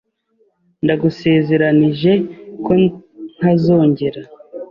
[0.83, 2.11] Ndagusezeranije
[2.65, 2.71] ko
[3.35, 4.21] ntazongera.